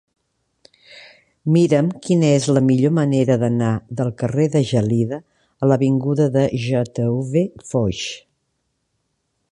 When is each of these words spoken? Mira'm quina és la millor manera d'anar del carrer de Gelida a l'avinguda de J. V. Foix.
Mira'm 1.57 1.91
quina 2.07 2.31
és 2.37 2.47
la 2.57 2.63
millor 2.69 2.95
manera 3.01 3.37
d'anar 3.45 3.69
del 4.01 4.11
carrer 4.23 4.47
de 4.57 4.63
Gelida 4.71 5.21
a 5.67 5.73
l'avinguda 5.73 6.31
de 6.39 6.47
J. 6.67 6.97
V. 7.35 7.45
Foix. 7.73 8.05